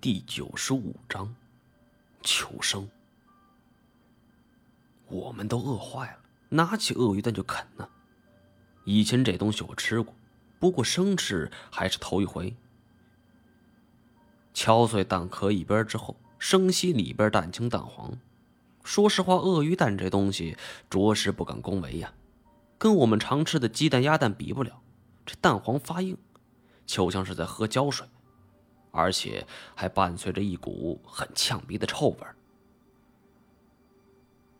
[0.00, 1.34] 第九十五章，
[2.22, 2.88] 求生。
[5.08, 7.86] 我们都饿坏了，拿起鳄鱼蛋就啃呢。
[8.84, 10.14] 以前这东西我吃过，
[10.58, 12.56] 不过生吃还是头一回。
[14.54, 18.18] 敲碎蛋壳一边之后，生吸里边蛋清蛋黄。
[18.82, 20.56] 说实话，鳄鱼蛋这东西
[20.88, 22.14] 着实不敢恭维呀，
[22.78, 24.80] 跟我们常吃的鸡蛋、鸭蛋比不了。
[25.26, 26.16] 这蛋黄发硬，
[26.86, 28.06] 就像是在喝胶水，
[28.90, 32.18] 而且还伴随着一股很呛鼻的臭味。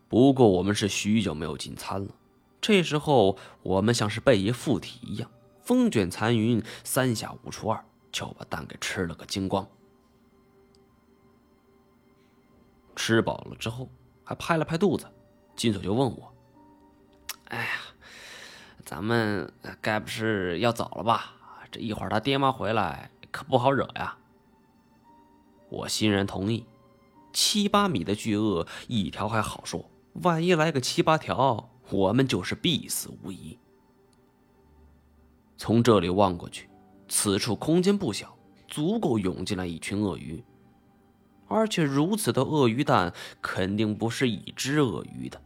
[0.07, 2.13] 不过我们是许久没有进餐了，
[2.59, 5.29] 这时候我们像是贝爷附体一样，
[5.61, 9.67] 风卷残云，三下五除二就把蛋给吃了个精光。
[12.95, 13.89] 吃饱了之后。
[14.23, 15.05] 还拍了拍肚子，
[15.57, 16.33] 金锁就问我
[17.49, 17.71] ：“哎呀，
[18.85, 21.33] 咱们该不是要走了吧？
[21.69, 24.17] 这一会儿他爹妈回来可不好惹呀。”
[25.71, 26.65] 我欣然同意。
[27.33, 29.89] 七八米的巨鳄一条还好说，
[30.21, 33.57] 万一来个七八条，我们就是必死无疑。
[35.57, 36.69] 从这里望过去，
[37.07, 40.43] 此处空间不小，足够涌进来一群鳄鱼。
[41.47, 45.41] 而且如此的鳄鱼蛋，肯定不是一只鳄鱼的。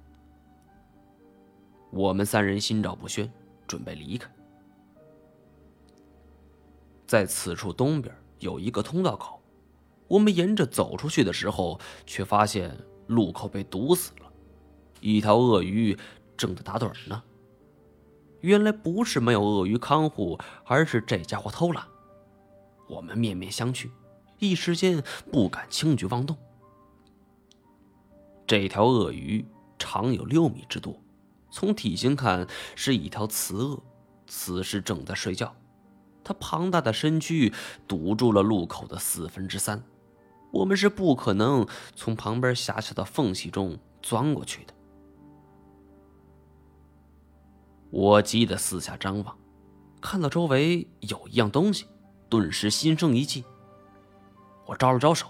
[1.91, 3.31] 我们三人心照不宣，
[3.67, 4.29] 准备离开。
[7.05, 9.39] 在此处东边有一个通道口，
[10.07, 14.31] 我们沿着走出去的时候，却发现路口被堵死了，
[15.01, 15.97] 一条鳄鱼
[16.37, 17.23] 正在打盹呢。
[18.41, 21.83] 原来不是没有鳄鱼看护，而是这家伙偷懒。
[22.87, 23.89] 我们面面相觑。
[24.37, 26.35] 一时间不敢轻举妄动。
[28.45, 29.45] 这条鳄鱼
[29.79, 30.93] 长有六米之多，
[31.49, 32.45] 从体型看
[32.75, 33.81] 是一条雌鳄，
[34.27, 35.55] 此时正在睡觉。
[36.21, 37.53] 它庞大的身躯
[37.87, 39.81] 堵住了路口的四分之三，
[40.55, 44.73] 我们是不可能从旁边狭小的缝隙中钻过去的。
[47.89, 49.37] 我急得四下张望，
[49.99, 51.85] 看到周围有一样东西，
[52.29, 53.43] 顿时心生一计。
[54.65, 55.27] 我招了招手，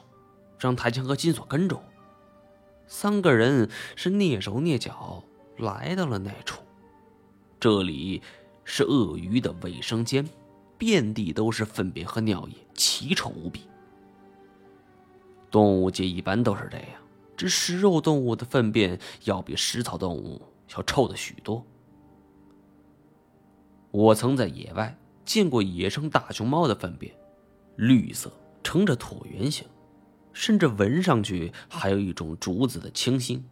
[0.60, 1.84] 让太清和金锁跟着我。
[2.86, 5.24] 三个人是蹑手蹑脚
[5.58, 6.62] 来到了那处。
[7.60, 8.22] 这里
[8.64, 10.28] 是鳄鱼的卫生间，
[10.78, 13.62] 遍地都是粪便和尿液，奇臭无比。
[15.56, 17.02] 动物界一般都是这样，
[17.38, 20.42] 这食肉动物的粪便要比食草动物
[20.76, 21.66] 要臭的许多。
[23.92, 27.16] 我曾在野外见过野生大熊猫的粪便，
[27.78, 28.30] 绿色。
[28.62, 29.66] 呈着椭圆形，
[30.34, 33.48] 甚至闻上去还有一种竹子的清新。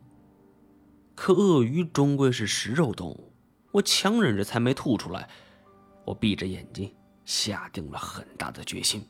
[1.15, 3.31] 可鳄鱼终归是食肉动物，
[3.71, 5.29] 我强忍着才没吐出来。
[6.03, 6.93] 我闭着眼睛，
[7.23, 9.05] 下定了很大的决心，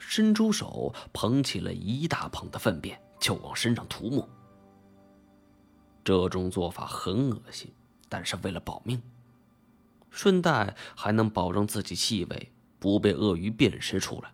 [0.00, 4.28] 伸出手捧起了一大捧的粪便，就往身上涂抹。
[6.02, 7.72] 这种做法很恶心，
[8.08, 9.00] 但是为了保命，
[10.10, 12.50] 顺带还能保证自己气味
[12.80, 14.32] 不被鳄鱼辨识出来。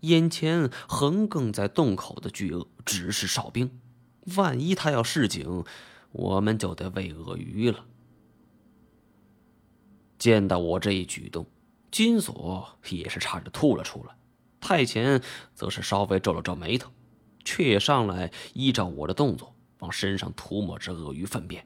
[0.00, 3.80] 眼前横亘在洞口的巨鳄只是哨兵，
[4.36, 5.64] 万一他要示警，
[6.12, 7.84] 我们就得喂鳄鱼了。
[10.18, 11.46] 见到我这一举动，
[11.90, 14.14] 金锁也是差点吐了出来，
[14.66, 15.22] 太前
[15.54, 16.90] 则是稍微皱了皱眉头，
[17.44, 21.64] 却也上来依照我的动作往身上涂抹着鳄鱼粪便。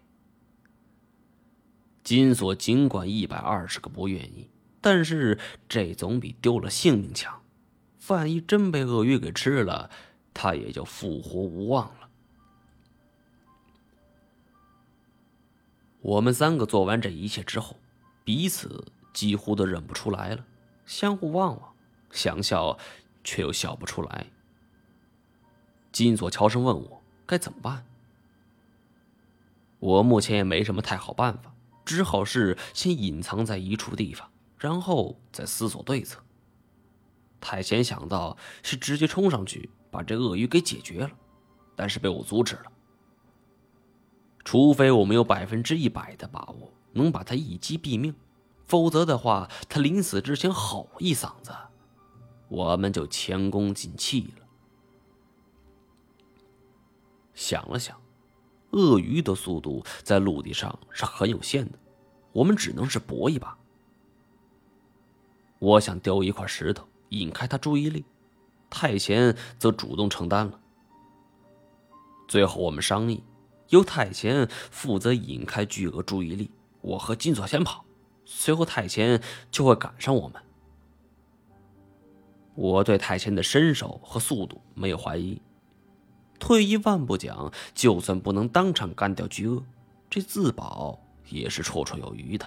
[2.05, 4.50] 金锁尽管一百二十个不愿意，
[4.83, 7.41] 但是这总比丢了性命强。
[8.09, 9.89] 万一真被鳄鱼给吃了，
[10.34, 12.10] 他也就复活无望了。
[16.03, 17.78] 我们三个做完这一切之后，
[18.25, 20.44] 彼此几乎都认不出来了，
[20.84, 21.75] 相互望望，
[22.10, 22.78] 想笑
[23.25, 24.26] 却又笑不出来。
[25.93, 27.84] 金锁悄声问我该怎么办。
[29.78, 31.53] 我目前也没什么太好办法，
[31.84, 36.21] 只好是先隐藏在一处地方，然后再思索对策。
[37.41, 41.10] 太前想到是直接冲上去把这鳄鱼给解决了，
[41.74, 42.72] 但是被我阻止了。
[44.45, 48.15] 除非我们有百分之一百的把握能把他一击毙命，
[48.66, 51.54] 否则的话，他临死之前吼一嗓子，
[52.50, 54.44] 我们就前功尽弃了。
[57.32, 57.98] 想了想，
[58.72, 61.78] 鳄鱼的速度在陆地上是很有限的，
[62.32, 63.56] 我们只能是搏一把。
[65.58, 66.86] 我想丢一块石头。
[67.10, 68.04] 引开他注意力，
[68.70, 70.60] 太前则主动承担了。
[72.28, 73.24] 最后我们商议，
[73.70, 77.84] 由太前负责引开巨鳄注意力，我和金锁先跑，
[78.24, 79.20] 随后太前
[79.50, 80.41] 就会赶上我们。
[82.60, 85.41] 我对太前的身手和速度没有怀疑。
[86.39, 89.62] 退一万步讲，就算不能当场干掉巨鳄，
[90.10, 92.47] 这自保也是绰绰有余的。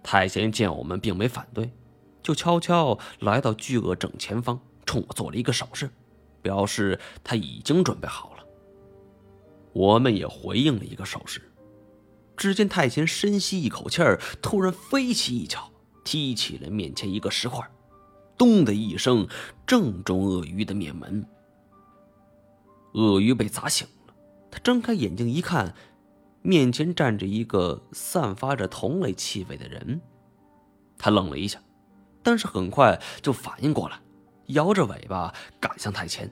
[0.00, 1.72] 太贤见我们并没反对，
[2.22, 5.90] 就悄悄来到巨鳄正前方，冲我做了一个手势，
[6.40, 8.44] 表示他已经准备好了。
[9.72, 11.42] 我们也回应了一个手势。
[12.36, 15.72] 只见太监深吸一口气儿，突然飞起一脚，
[16.04, 17.68] 踢起了面前一个石块，
[18.38, 19.26] 咚的一声，
[19.66, 21.26] 正中鳄鱼的面门。
[22.92, 24.14] 鳄鱼被砸醒了，
[24.50, 25.74] 他睁开眼睛一看。
[26.46, 30.02] 面前站着一个散发着同类气味的人，
[30.98, 31.58] 他愣了一下，
[32.22, 33.98] 但是很快就反应过来，
[34.48, 36.30] 摇着尾巴赶向太前。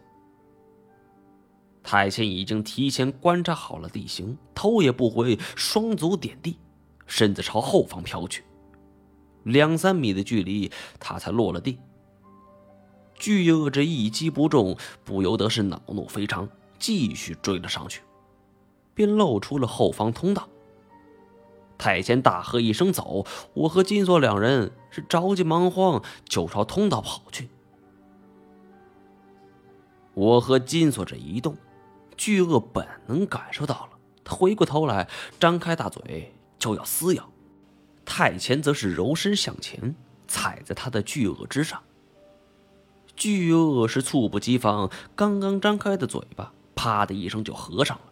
[1.82, 6.58] 太前已经提前观察好了地形，头也不回，双足点地，
[7.06, 8.44] 身子朝后方飘去，
[9.44, 11.78] 两三米的距离，他才落了地。
[13.14, 16.48] 巨鳄这一击不中，不由得是恼怒非常，
[16.78, 18.02] 继续追了上去。
[18.94, 20.48] 便露出了后方通道。
[21.78, 23.24] 太监大喝一声：“走！”
[23.54, 27.48] 我和金锁两人是着急忙慌，就朝通道跑去。
[30.14, 31.56] 我和金锁这一动，
[32.16, 35.08] 巨鳄本能感受到了，他回过头来，
[35.40, 37.28] 张开大嘴就要撕咬。
[38.04, 39.94] 太前则是柔身向前，
[40.26, 41.82] 踩在他的巨鳄之上。
[43.14, 48.04] 巨鳄是猝不及防，刚刚张开的嘴巴，啪的一声就合上了。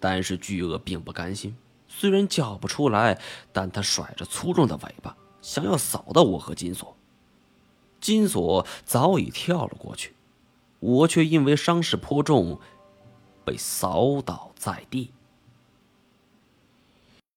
[0.00, 1.56] 但是巨鳄并不甘心，
[1.88, 3.20] 虽然叫不出来，
[3.52, 6.96] 但他甩着粗壮的尾巴，想要扫到我和金锁。
[8.00, 10.14] 金锁早已跳了过去，
[10.80, 12.60] 我却因为伤势颇重，
[13.44, 15.12] 被扫倒在地。